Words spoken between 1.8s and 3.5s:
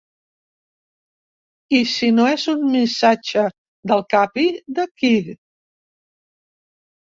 si no és un missatge